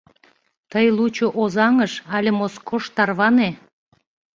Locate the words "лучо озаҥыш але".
0.97-2.31